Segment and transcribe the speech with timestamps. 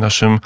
[0.00, 0.38] Naszym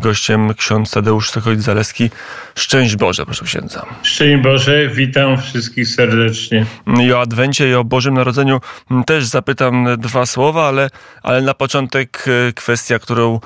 [0.00, 2.10] gościem ksiądz Tadeusz Sokolit-Zaleski.
[2.54, 3.86] Szczęść Boże, proszę księdza.
[4.02, 6.66] Szczęść Boże, witam wszystkich serdecznie.
[7.00, 8.60] I o Adwencie i o Bożym Narodzeniu
[9.06, 10.90] też zapytam dwa słowa, ale,
[11.22, 13.40] ale na początek e, kwestia, którą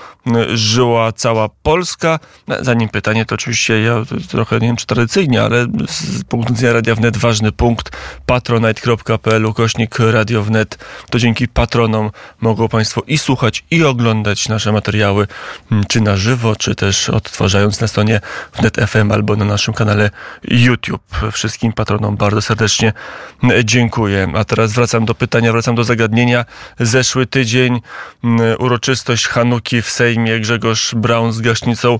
[0.54, 2.18] żyła cała Polska.
[2.61, 6.95] Zanim pytanie, to oczywiście ja trochę nie wiem czy tradycyjnie, ale z punktu widzenia Radia
[6.95, 7.96] Wnet ważny punkt
[8.27, 10.79] patronite.pl ukośnik Radio Wnet.
[11.11, 15.27] To dzięki patronom mogą Państwo i słuchać i oglądać nasze materiały
[15.88, 18.20] czy na żywo, czy też odtwarzając na stronie
[18.54, 20.11] wnet FM albo na naszym kanale
[20.44, 21.02] YouTube.
[21.32, 22.93] Wszystkim patronom bardzo serdecznie
[23.64, 24.32] dziękuję.
[24.34, 26.44] A teraz wracam do pytania, wracam do zagadnienia.
[26.80, 27.80] Zeszły tydzień
[28.58, 30.40] uroczystość Hanuki w Sejmie.
[30.40, 31.98] Grzegorz Braun z gaśnicą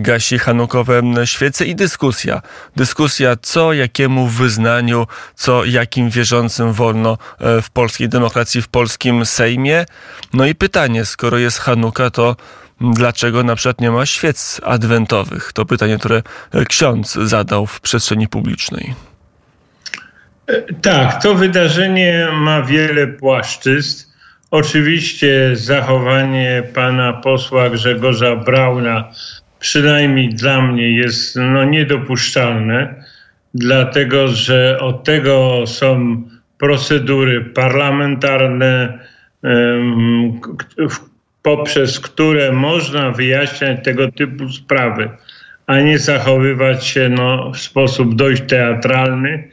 [0.00, 2.42] gasi hanukowe świece i dyskusja.
[2.76, 9.86] Dyskusja, co jakiemu wyznaniu, co jakim wierzącym wolno e, w polskiej demokracji, w polskim Sejmie.
[10.32, 12.36] No i pytanie, skoro jest Hanuka, to
[12.80, 15.52] dlaczego na przykład nie ma świec adwentowych?
[15.52, 16.22] To pytanie, które
[16.68, 18.94] ksiądz zadał w przestrzeni publicznej.
[20.82, 24.10] Tak, to wydarzenie ma wiele płaszczyzn.
[24.50, 29.10] Oczywiście zachowanie pana posła Grzegorza Brauna,
[29.58, 33.04] przynajmniej dla mnie, jest no, niedopuszczalne,
[33.54, 36.22] dlatego że od tego są
[36.58, 38.98] procedury parlamentarne,
[40.90, 41.09] w
[41.42, 45.08] poprzez które można wyjaśniać tego typu sprawy,
[45.66, 49.48] a nie zachowywać się no, w sposób dość teatralny.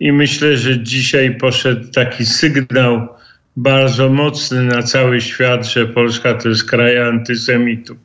[0.00, 3.08] I myślę, że dzisiaj poszedł taki sygnał
[3.56, 7.96] bardzo mocny na cały świat, że Polska to jest kraj antysemitów.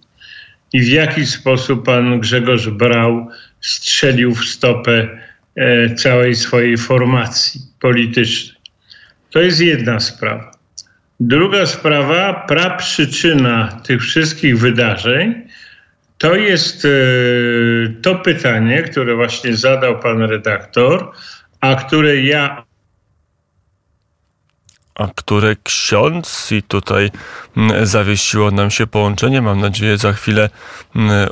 [0.74, 3.28] I w jaki sposób pan Grzegorz Brał
[3.62, 5.08] strzelił w stopę
[5.56, 8.62] e, całej swojej formacji politycznej.
[9.30, 10.51] To jest jedna sprawa.
[11.24, 15.48] Druga sprawa, praprzyczyna tych wszystkich wydarzeń,
[16.18, 16.90] to jest e,
[18.02, 21.12] to pytanie, które właśnie zadał pan redaktor,
[21.60, 22.64] a które ja
[24.96, 27.12] a które ksiądz i tutaj
[27.84, 29.42] zawiesiło nam się połączenie.
[29.42, 30.50] Mam nadzieję, za chwilę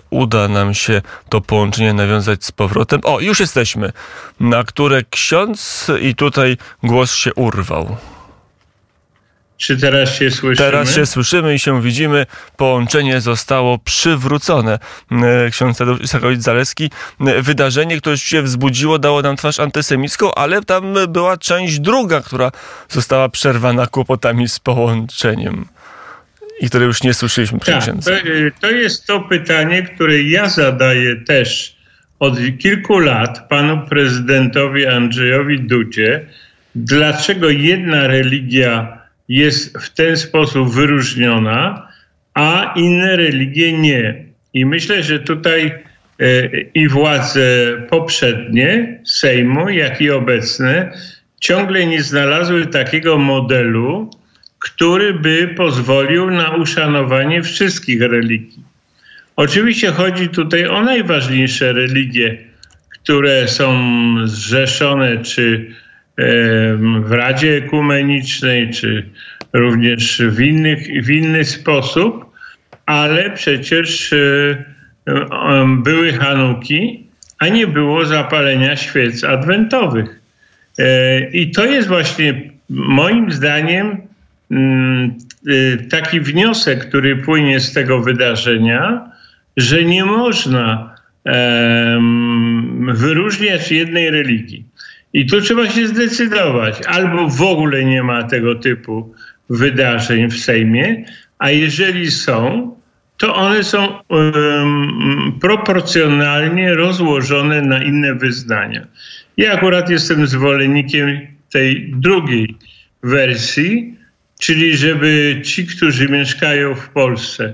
[0.09, 2.99] uda nam się to połączenie nawiązać z powrotem.
[3.03, 3.91] O, już jesteśmy.
[4.39, 7.97] Na które ksiądz i tutaj głos się urwał.
[9.59, 10.71] Czy teraz się słyszymy?
[10.71, 12.25] Teraz się słyszymy i się widzimy.
[12.57, 14.79] Połączenie zostało przywrócone.
[15.11, 16.89] E, ksiądz Tadeusz Isakowicz-Zaleski.
[17.19, 22.51] E, wydarzenie, które się wzbudziło, dało nam twarz antysemicką, ale tam była część druga, która
[22.89, 25.65] została przerwana kłopotami z połączeniem
[26.61, 28.21] i które już nie słyszeliśmy tak, to, e,
[28.59, 31.75] to jest to pytanie, które ja zadaję też
[32.19, 36.25] od kilku lat panu prezydentowi Andrzejowi Dudzie.
[36.75, 38.98] Dlaczego jedna religia
[39.29, 41.87] jest w ten sposób wyróżniona,
[42.33, 44.25] a inne religie nie.
[44.53, 45.71] I myślę, że tutaj
[46.19, 47.41] e, i władze
[47.89, 50.91] poprzednie Sejmu, jak i obecne,
[51.39, 54.09] ciągle nie znalazły takiego modelu,
[54.59, 58.63] który by pozwolił na uszanowanie wszystkich religii.
[59.35, 62.37] Oczywiście chodzi tutaj o najważniejsze religie,
[62.89, 63.77] które są
[64.25, 65.75] zrzeszone czy
[66.99, 69.09] w Radzie Ekumenicznej, czy
[69.53, 72.25] również w, innych, w inny sposób,
[72.85, 74.13] ale przecież
[75.83, 77.03] były Hanuki,
[77.39, 80.19] a nie było zapalenia świec adwentowych.
[80.79, 83.97] E, I to jest właśnie moim zdaniem
[84.51, 89.11] mm, y, taki wniosek, który płynie z tego wydarzenia,
[89.57, 90.95] że nie można
[92.93, 94.68] wyróżniać jednej religii.
[95.13, 96.81] I tu trzeba się zdecydować.
[96.87, 99.13] Albo w ogóle nie ma tego typu
[99.49, 101.05] wydarzeń w Sejmie,
[101.39, 102.75] a jeżeli są,
[103.17, 108.87] to one są um, proporcjonalnie rozłożone na inne wyznania.
[109.37, 112.55] Ja akurat jestem zwolennikiem tej drugiej
[113.03, 113.95] wersji,
[114.39, 117.53] czyli żeby ci, którzy mieszkają w Polsce,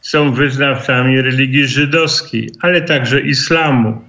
[0.00, 4.04] są wyznawcami religii żydowskiej, ale także islamu,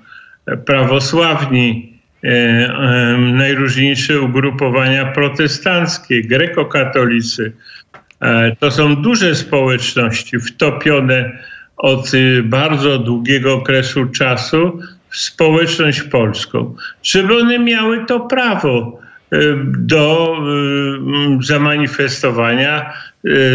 [0.66, 1.93] prawosławni,
[3.18, 7.54] najróżniejsze ugrupowania protestanckie, grekokatolicy.
[8.22, 11.32] E, to są duże społeczności wtopione
[11.78, 14.80] od y, bardzo długiego okresu czasu
[15.10, 19.00] w społeczność polską, żeby one miały to prawo
[19.34, 20.38] y, do
[21.42, 22.94] zamanifestowania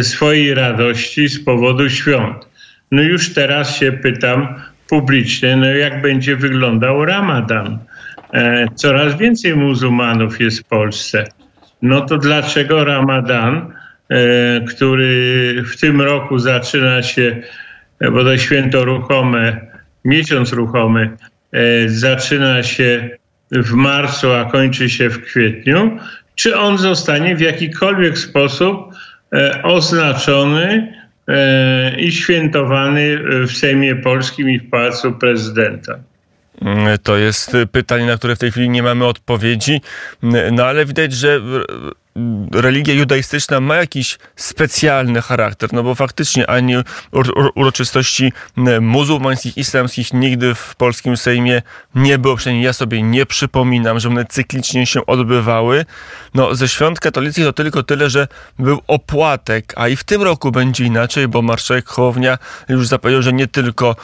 [0.03, 2.37] swojej radości z powodu świąt.
[2.93, 4.55] No już teraz się pytam
[4.89, 7.89] publicznie, no jak będzie wyglądał Ramadan E,
[8.75, 11.25] coraz więcej muzułmanów jest w Polsce.
[11.83, 13.73] No to dlaczego Ramadan,
[14.09, 17.43] e, który w tym roku zaczyna się
[18.01, 19.61] bo to święto ruchome,
[20.05, 21.11] miesiąc ruchomy
[21.87, 23.11] zaczyna się
[23.51, 25.99] w marcu, a kończy się w kwietniu,
[26.35, 28.95] czy on zostanie w jakikolwiek sposób
[29.63, 30.93] oznaczony
[31.99, 35.99] i świętowany w Sejmie Polskim i w Pałacu Prezydenta.
[37.03, 39.81] To jest pytanie, na które w tej chwili nie mamy odpowiedzi,
[40.53, 41.41] no ale widać, że
[42.53, 46.75] religia judaistyczna ma jakiś specjalny charakter, no bo faktycznie ani
[47.55, 48.33] uroczystości
[48.81, 51.63] muzułmańskich, islamskich nigdy w polskim Sejmie
[51.95, 55.85] nie było, przynajmniej ja sobie nie przypominam, że one cyklicznie się odbywały.
[56.35, 58.29] No ze świąt katolickich to tylko tyle, że
[58.59, 62.39] był opłatek, a i w tym roku będzie inaczej, bo marszałek Hołownia
[62.69, 63.97] już zapowiedział, że nie tylko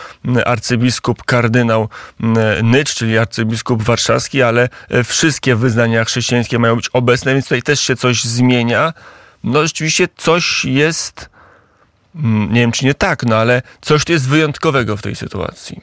[0.45, 1.89] arcybiskup kardynał
[2.63, 4.69] Nycz, czyli arcybiskup warszawski, ale
[5.05, 8.93] wszystkie wyznania chrześcijańskie mają być obecne, więc tutaj też się coś zmienia,
[9.45, 11.31] no rzeczywiście coś jest,
[12.15, 15.81] mm, nie wiem czy nie tak, no ale coś tu jest wyjątkowego w tej sytuacji.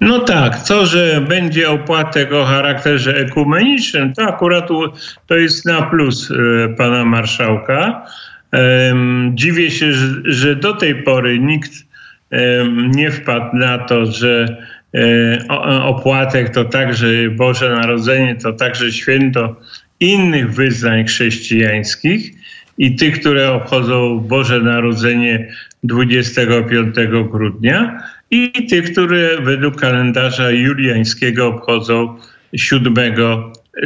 [0.00, 4.68] No tak, to, że będzie opłatek o charakterze ekumenicznym, to akurat
[5.26, 6.34] to jest na plus e,
[6.68, 8.06] pana marszałka.
[9.34, 9.92] Dziwię się,
[10.24, 11.72] że do tej pory nikt
[12.96, 14.56] nie wpadł na to, że
[14.94, 19.56] e, opłatek to także Boże Narodzenie, to także święto
[20.02, 22.32] innych wyznań chrześcijańskich
[22.78, 25.48] i tych, które obchodzą Boże Narodzenie
[25.84, 26.94] 25
[27.30, 32.18] grudnia i tych, które według kalendarza juliańskiego obchodzą
[32.56, 32.94] 7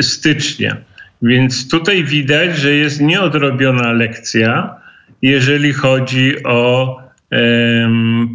[0.00, 0.76] stycznia.
[1.22, 4.74] Więc tutaj widać, że jest nieodrobiona lekcja,
[5.22, 6.96] jeżeli chodzi o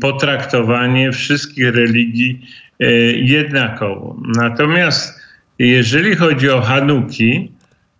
[0.02, 2.42] potraktowanie wszystkich religii
[2.80, 4.18] um, jednakowo.
[4.36, 5.20] Natomiast
[5.60, 7.52] jeżeli chodzi o Hanuki,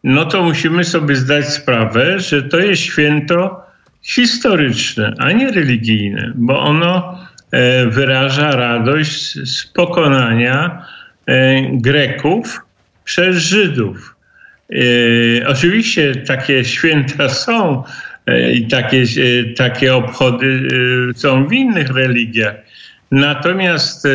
[0.04, 3.62] no to musimy sobie zdać sprawę, że to jest święto
[4.02, 7.20] historyczne, a nie religijne, bo ono
[7.52, 10.86] e, wyraża radość z pokonania
[11.26, 12.62] e, Greków
[13.04, 14.16] przez Żydów.
[14.72, 17.84] E, oczywiście takie święta są
[18.54, 19.04] i takie,
[19.58, 20.68] takie obchody
[21.16, 22.56] są w innych religiach.
[23.12, 24.08] Natomiast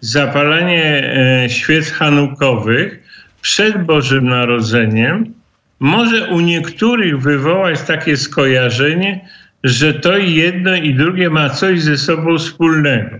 [0.00, 1.14] zapalanie
[1.48, 2.99] świec hanukowych
[3.40, 5.34] przed Bożym Narodzeniem
[5.80, 9.28] może u niektórych wywołać takie skojarzenie,
[9.64, 13.16] że to jedno i drugie ma coś ze sobą wspólnego.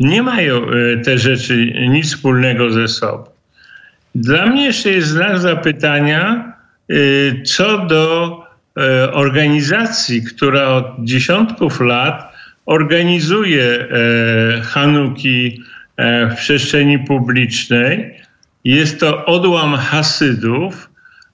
[0.00, 3.24] Nie mają e, te rzeczy nic wspólnego ze sobą.
[4.14, 6.52] Dla mnie jeszcze jest znak zapytania
[6.90, 6.94] e,
[7.42, 8.38] co do
[8.76, 12.32] e, organizacji, która od dziesiątków lat
[12.66, 13.88] organizuje
[14.62, 15.62] Hanuki
[16.30, 18.21] w przestrzeni publicznej
[18.64, 20.90] jest to odłam Hasydów,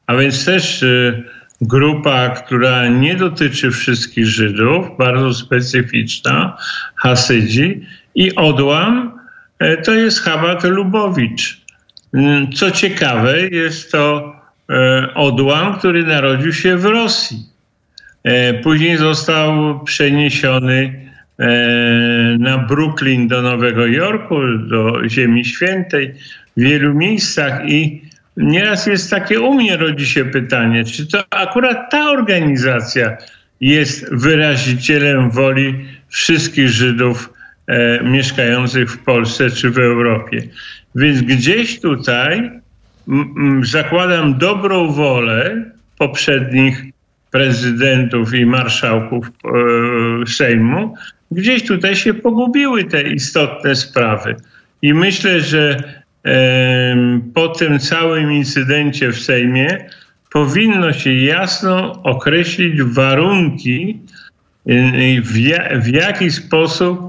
[0.06, 1.24] a więc też y,
[1.60, 6.56] grupa, która nie dotyczy wszystkich Żydów, bardzo specyficzna,
[6.94, 7.86] Hasydzi.
[8.14, 9.18] I odłam
[9.58, 11.60] e, to jest Chabad Lubowicz.
[12.14, 14.34] Mm, co ciekawe, jest to
[14.70, 17.46] e, odłam, który narodził się w Rosji.
[18.24, 21.08] E, później został przeniesiony
[22.38, 26.14] na Brooklyn do Nowego Jorku, do Ziemi Świętej
[26.58, 28.02] w wielu miejscach i
[28.36, 33.16] nieraz jest takie, u mnie rodzi się pytanie, czy to akurat ta organizacja
[33.60, 35.74] jest wyrazicielem woli
[36.08, 37.32] wszystkich Żydów
[37.66, 40.42] e, mieszkających w Polsce czy w Europie.
[40.94, 42.60] Więc gdzieś tutaj m,
[43.08, 45.64] m, zakładam dobrą wolę
[45.98, 46.84] poprzednich
[47.30, 50.94] prezydentów i marszałków e, Sejmu,
[51.30, 54.36] gdzieś tutaj się pogubiły te istotne sprawy.
[54.82, 55.76] I myślę, że
[57.34, 59.90] po tym całym incydencie w Sejmie
[60.30, 64.00] powinno się jasno określić warunki,
[65.22, 65.32] w,
[65.82, 67.00] w jaki sposób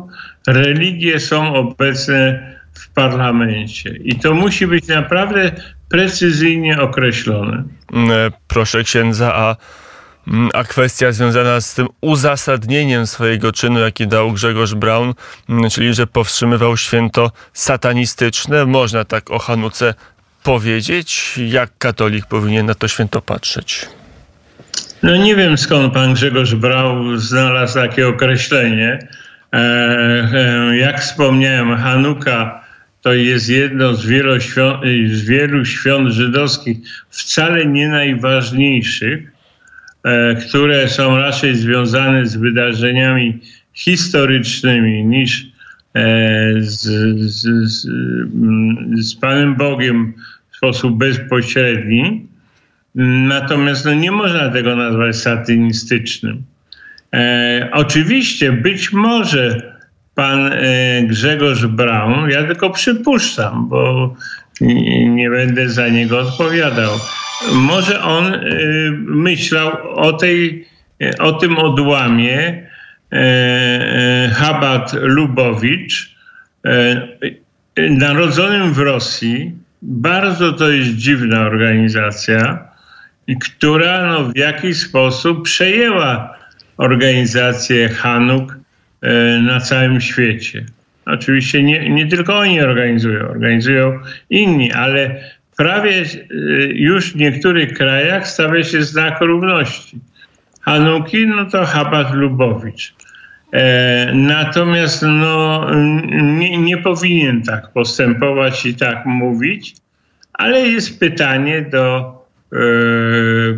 [0.47, 3.89] religie są obecne w parlamencie.
[4.03, 5.51] I to musi być naprawdę
[5.89, 7.63] precyzyjnie określone.
[8.47, 9.55] Proszę księdza, a
[10.53, 15.13] a kwestia związana z tym uzasadnieniem swojego czynu, jaki dał Grzegorz Braun,
[15.49, 18.65] mm, czyli że powstrzymywał święto satanistyczne.
[18.65, 19.93] Można tak o Hanuce
[20.43, 21.39] powiedzieć?
[21.47, 23.85] Jak katolik powinien na to święto patrzeć?
[25.03, 29.07] No nie wiem skąd pan Grzegorz Braun znalazł takie określenie.
[29.53, 32.63] E, e, jak wspomniałem, Hanuka
[33.01, 34.77] to jest jedno z wielu, świąt,
[35.11, 36.77] z wielu świąt żydowskich,
[37.09, 39.38] wcale nie najważniejszych
[40.48, 43.39] które są raczej związane z wydarzeniami
[43.74, 45.48] historycznymi niż
[45.94, 46.82] e, z,
[47.20, 47.41] z,
[47.72, 50.13] z, mm, z Panem Bogiem
[50.51, 52.27] w sposób bezpośredni.
[52.96, 56.44] Natomiast no, nie można tego nazwać satynistycznym.
[57.13, 59.75] E, oczywiście, być może
[60.15, 64.15] pan e, Grzegorz Braun, ja tylko przypuszczam, bo
[64.62, 66.91] nie, nie będę za niego odpowiadał.
[67.48, 68.39] Może on e,
[69.00, 70.67] myślał o, tej,
[71.01, 72.39] e, o tym odłamie
[73.12, 76.19] e, e, Habat Lubowicz,
[77.89, 79.55] narodzonym w Rosji.
[79.81, 82.69] Bardzo to jest dziwna organizacja,
[83.41, 86.38] która no, w jakiś sposób przejęła
[86.77, 88.58] organizację Hanuk
[89.41, 90.65] na całym świecie.
[91.05, 95.24] Oczywiście nie, nie tylko oni organizują, organizują inni, ale
[95.59, 96.05] prawie e,
[96.73, 99.99] już w niektórych krajach stawia się znak równości.
[100.61, 102.93] Hanuki, no to Habat Lubowicz.
[103.53, 105.67] E, natomiast no,
[106.21, 109.75] nie, nie, powinien tak postępować i tak mówić,
[110.33, 112.13] ale jest pytanie do
[112.53, 112.57] e,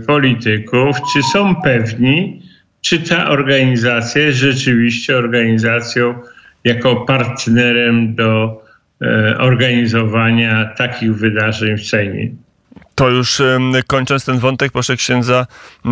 [0.08, 2.42] polityków, czy są pewni,
[2.82, 6.16] czy ta organizacja jest rzeczywiście organizacją
[6.64, 8.61] jako partnerem do
[9.38, 12.32] organizowania takich wydarzeń w Sejmie.
[12.96, 13.42] To już
[13.88, 15.48] kończąc ten wątek, proszę księdza,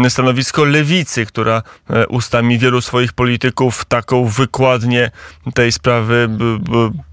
[0.10, 5.12] stanowisko lewicy, która e, ustami wielu swoich polityków taką wykładnię
[5.54, 6.30] tej sprawy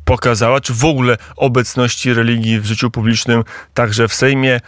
[0.04, 4.60] pokazała, czy w ogóle obecności religii w życiu publicznym, także w Sejmie,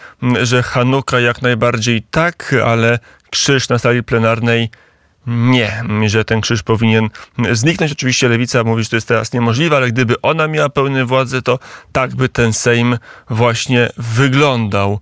[0.43, 2.99] że Hanuka jak najbardziej tak, ale
[3.31, 4.71] krzyż na sali plenarnej
[5.29, 7.09] nie, że ten krzyż powinien
[7.53, 7.93] zniknąć.
[7.93, 11.59] Oczywiście lewica mówi, że to jest teraz niemożliwe, ale gdyby ona miała pełną władzę, to
[11.93, 12.99] tak by ten Sejm
[13.31, 15.01] właśnie wyglądał.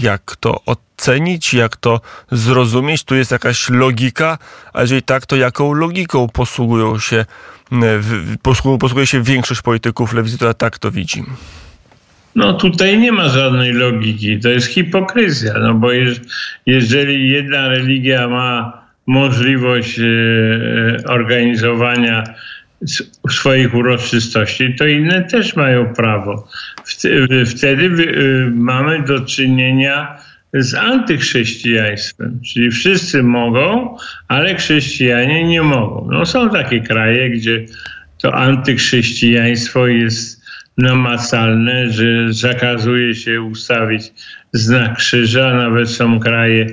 [0.00, 2.00] Jak to ocenić, jak to
[2.32, 3.04] zrozumieć?
[3.04, 4.38] Tu jest jakaś logika,
[4.72, 7.24] a jeżeli tak, to jaką logiką posługują się,
[8.42, 11.24] posługuje się większość polityków lewicy, która tak to widzi?
[12.34, 14.40] No tutaj nie ma żadnej logiki.
[14.40, 15.88] To jest hipokryzja, no bo
[16.66, 20.04] jeżeli jedna religia ma możliwość e,
[21.06, 22.24] organizowania
[23.30, 26.48] swoich uroczystości, to inne też mają prawo.
[27.46, 30.18] Wtedy e, mamy do czynienia
[30.54, 33.96] z antychrześcijaństwem, czyli wszyscy mogą,
[34.28, 36.08] ale chrześcijanie nie mogą.
[36.10, 37.64] No są takie kraje, gdzie
[38.22, 40.44] to antychrześcijaństwo jest
[40.78, 44.12] namacalne, że zakazuje się ustawić
[44.52, 46.66] znak krzyża, nawet są kraje,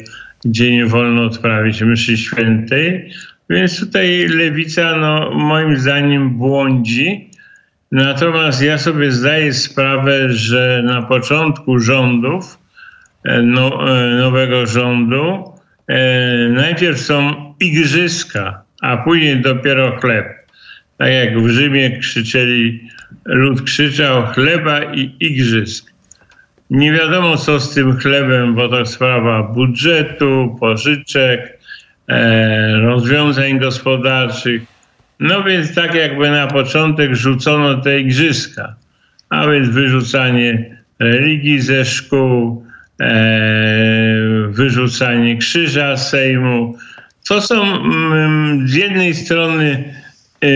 [0.46, 3.12] gdzie nie wolno odprawić mszy świętej.
[3.50, 7.30] Więc tutaj lewica, no, moim zdaniem, błądzi.
[7.92, 12.58] Natomiast ja sobie zdaję sprawę, że na początku rządów,
[13.26, 15.54] e, no, e, nowego rządu,
[15.88, 20.28] e, najpierw są igrzyska, a później dopiero chleb.
[20.98, 22.90] Tak jak w Rzymie krzyczeli,
[23.26, 25.91] lud krzyczał chleba i igrzysk.
[26.72, 31.60] Nie wiadomo, co z tym chlebem, bo to sprawa budżetu, pożyczek,
[32.10, 34.62] e, rozwiązań gospodarczych.
[35.20, 38.76] No więc tak jakby na początek rzucono te igrzyska,
[39.30, 42.66] a więc wyrzucanie religii ze szkół,
[43.02, 43.08] e,
[44.50, 46.78] wyrzucanie krzyża Sejmu.
[47.28, 49.94] To są mm, z jednej strony
[50.44, 50.48] e,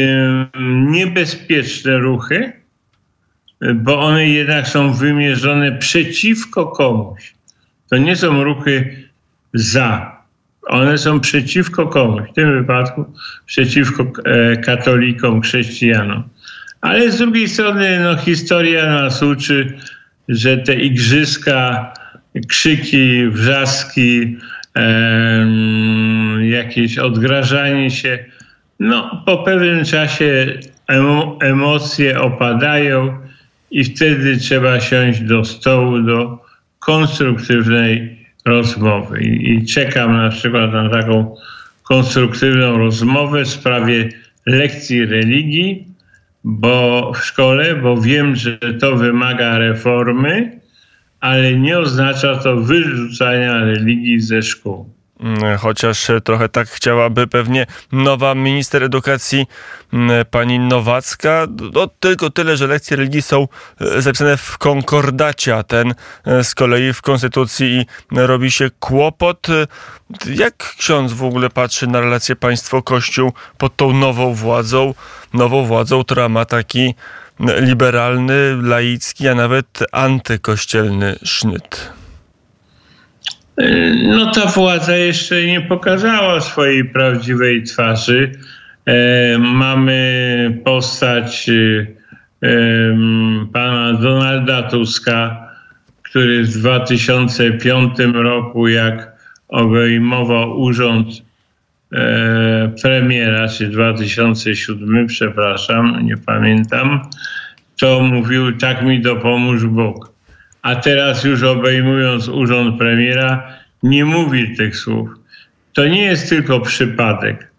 [0.89, 2.64] niebezpieczne ruchy,
[3.75, 7.33] bo one jednak są wymierzone przeciwko komuś.
[7.89, 8.95] To nie są ruchy
[9.53, 10.15] za.
[10.67, 12.29] One są przeciwko komuś.
[12.29, 13.05] W tym wypadku
[13.45, 16.23] przeciwko e, katolikom, chrześcijanom.
[16.81, 19.77] Ale z drugiej strony no, historia nas uczy,
[20.29, 21.93] że te igrzyska,
[22.47, 24.37] krzyki, wrzaski,
[24.75, 25.47] e,
[26.41, 28.25] jakieś odgrażanie się,
[28.79, 30.53] no, po pewnym czasie
[31.41, 33.24] emocje opadają
[33.71, 36.45] i wtedy trzeba siąść do stołu do
[36.79, 39.21] konstruktywnej rozmowy.
[39.21, 41.35] I, I, czekam na przykład na taką
[41.83, 44.09] konstruktywną rozmowę w sprawie
[44.45, 45.87] lekcji religii,
[46.43, 50.59] bo w szkole, bo wiem, że to wymaga reformy,
[51.19, 54.94] ale nie oznacza to wyrzucania religii ze szkół.
[55.25, 59.45] Mm, chociaż trochę tak chciałaby pewnie nowa minister edukacji
[59.93, 61.47] mm, pani Nowacka.
[61.73, 63.47] No, tylko tyle, że lekcje religii są
[63.81, 65.93] e, zapisane w konkordacie, a ten
[66.25, 69.47] e, z kolei w konstytucji i robi się kłopot.
[70.27, 74.93] Jak ksiądz w ogóle patrzy na relacje państwo-kościół pod tą nową władzą,
[75.33, 76.95] nową władzą, która ma taki
[77.39, 81.95] liberalny, laicki, a nawet antykościelny sznyt?
[84.07, 88.31] No ta władza jeszcze nie pokazała swojej prawdziwej twarzy.
[88.85, 92.47] E, mamy postać e,
[93.53, 95.49] pana Donalda Tuska,
[96.03, 99.15] który w 2005 roku, jak
[99.47, 101.07] obejmował urząd
[101.93, 107.01] e, premiera, czy 2007, przepraszam, nie pamiętam,
[107.79, 110.14] to mówił tak mi dopomóż Bóg.
[110.65, 113.53] A teraz już obejmując urząd premiera,
[113.83, 115.09] nie mówi tych słów.
[115.73, 117.51] To nie jest tylko przypadek.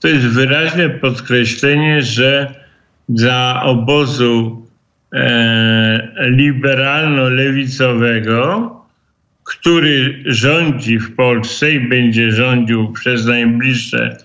[0.00, 2.54] To jest wyraźne podkreślenie, że
[3.08, 4.66] dla obozu
[5.14, 8.70] e, liberalno-lewicowego,
[9.44, 14.16] który rządzi w Polsce i będzie rządził przez najbliższe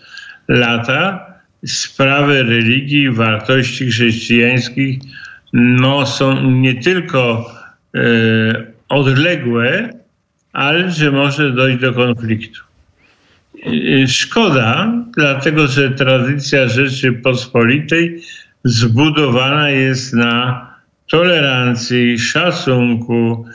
[0.48, 1.26] lata,
[1.66, 5.00] sprawy religii i wartości chrześcijańskich
[5.54, 7.55] no, są nie tylko
[8.90, 9.90] odległe,
[10.54, 12.62] ale że może dojść do konfliktu.
[13.66, 18.22] E, szkoda, dlatego że tradycja Rzeczypospolitej
[18.64, 20.66] zbudowana jest na
[21.08, 23.46] tolerancji, szacunku,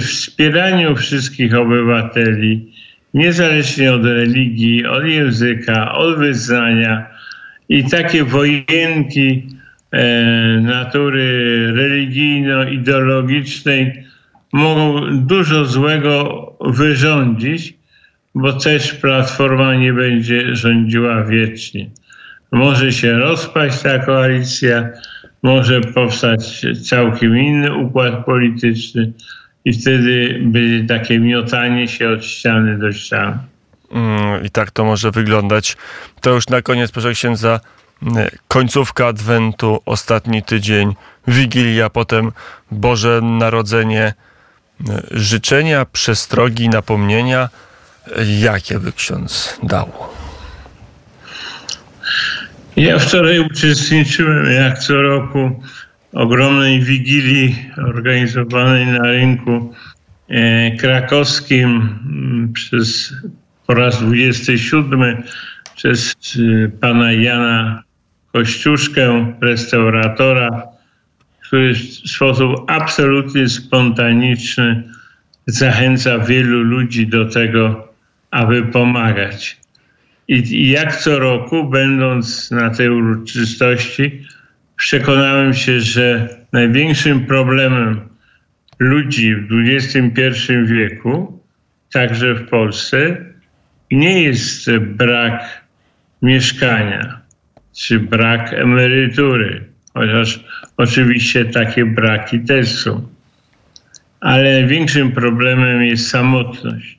[0.00, 2.72] wspieraniu wszystkich obywateli,
[3.14, 7.06] niezależnie od religii, od języka, od wyznania.
[7.68, 9.61] I takie wojenki e,
[10.62, 14.04] natury religijno-ideologicznej
[14.52, 17.74] mogą dużo złego wyrządzić,
[18.34, 21.90] bo też Platforma nie będzie rządziła wiecznie.
[22.52, 24.88] Może się rozpaść ta koalicja,
[25.42, 29.12] może powstać całkiem inny układ polityczny
[29.64, 33.38] i wtedy będzie takie miotanie się od ściany do ściany.
[33.92, 35.76] Mm, I tak to może wyglądać.
[36.20, 37.60] To już na koniec, proszę księdza,
[38.48, 40.94] końcówka Adwentu, ostatni tydzień,
[41.28, 42.32] Wigilia, potem
[42.70, 44.14] Boże Narodzenie,
[44.88, 47.48] mm, życzenia, przestrogi, napomnienia.
[48.40, 49.92] Jakie by ksiądz dał?
[52.76, 55.62] Ja wczoraj uczestniczyłem jak co roku
[56.12, 59.74] ogromnej wigilii organizowanej na rynku
[60.28, 63.14] e, krakowskim mm, przez
[63.66, 65.22] po raz 27
[65.76, 67.82] przez e, pana Jana
[68.32, 70.62] Kościuszkę, restauratora,
[71.40, 74.82] który w sposób absolutnie spontaniczny
[75.46, 77.88] zachęca wielu ludzi do tego,
[78.30, 79.60] aby pomagać.
[80.28, 84.26] I, jak co roku, będąc na tej uroczystości,
[84.76, 88.00] przekonałem się, że największym problemem
[88.78, 91.40] ludzi w XXI wieku,
[91.92, 93.16] także w Polsce,
[93.90, 95.62] nie jest brak
[96.22, 97.21] mieszkania
[97.76, 100.44] czy brak emerytury, chociaż
[100.76, 103.08] oczywiście takie braki też są.
[104.20, 106.98] Ale największym problemem jest samotność.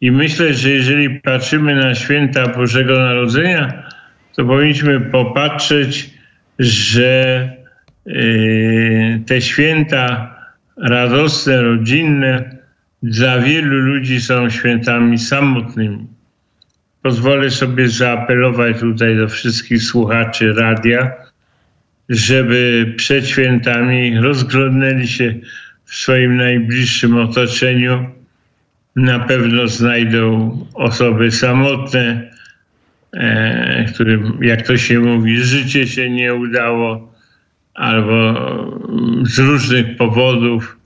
[0.00, 3.82] I myślę, że jeżeli patrzymy na święta Bożego Narodzenia,
[4.36, 6.10] to powinniśmy popatrzeć,
[6.58, 7.50] że
[8.06, 10.34] y, te święta
[10.76, 12.58] radosne, rodzinne
[13.02, 16.06] dla wielu ludzi są świętami samotnymi.
[17.08, 21.12] Pozwolę sobie zaapelować tutaj do wszystkich słuchaczy radia,
[22.08, 25.34] żeby przed świętami rozglądnęli się
[25.84, 28.06] w swoim najbliższym otoczeniu
[28.96, 32.30] na pewno znajdą osoby samotne,
[33.12, 37.14] e, którym, jak to się mówi, życie się nie udało,
[37.74, 38.34] albo
[39.22, 40.76] z różnych powodów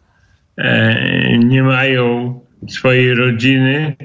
[0.57, 3.97] e, nie mają swojej rodziny.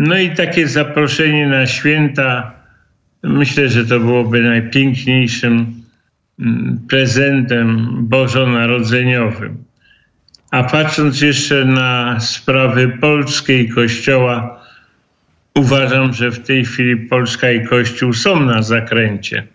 [0.00, 2.52] No i takie zaproszenie na święta,
[3.22, 5.82] myślę, że to byłoby najpiękniejszym
[6.40, 9.64] mm, prezentem bożonarodzeniowym.
[10.50, 14.64] A patrząc jeszcze na sprawy polskiej Kościoła,
[15.54, 19.46] uważam, że w tej chwili Polska i Kościół są na zakręcie.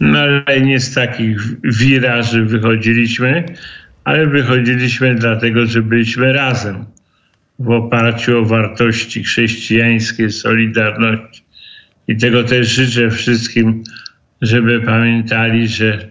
[0.00, 3.44] No ale nie z takich wiraży wychodziliśmy,
[4.04, 6.84] ale wychodziliśmy dlatego, że byliśmy razem
[7.58, 11.42] w oparciu o wartości chrześcijańskie, solidarności.
[12.08, 13.84] I tego też życzę wszystkim,
[14.42, 16.08] żeby pamiętali, że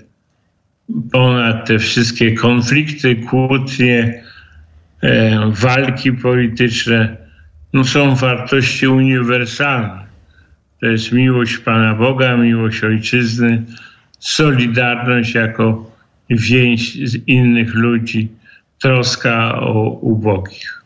[1.12, 4.24] ponad te wszystkie konflikty, kłótnie,
[5.02, 7.18] e, walki polityczne,
[7.74, 10.08] no są wartości uniwersalne.
[10.82, 13.64] To jest miłość Pana Boga, miłość Ojczyzny,
[14.20, 15.92] solidarność jako
[16.30, 18.30] więź z innych ludzi,
[18.80, 20.84] troska o ubogich.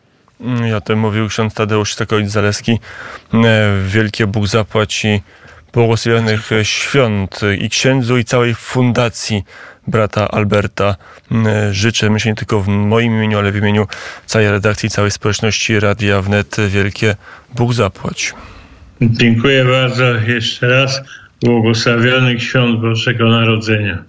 [0.69, 2.79] Ja o tym mówił ksiądz Tadeusz Stakowicz-Zaleski.
[3.33, 5.21] E, wielkie Bóg zapłaci
[5.73, 9.43] błogosławionych świąt i księdzu i całej fundacji
[9.87, 10.95] brata Alberta.
[11.71, 13.87] Życzę, myślę nie tylko w moim imieniu, ale w imieniu
[14.25, 17.15] całej redakcji, całej społeczności Radia Wnet wielkie
[17.55, 18.33] Bóg zapłać.
[19.01, 21.01] Dziękuję bardzo jeszcze raz.
[21.43, 23.99] Błogosławionych świąt Bożego Narodzenia.